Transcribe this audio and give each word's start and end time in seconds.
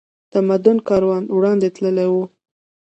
تمدن 0.33 0.77
کاروان 0.89 1.23
وړاندې 1.35 1.67
تللی 1.75 2.07
و 2.11 2.15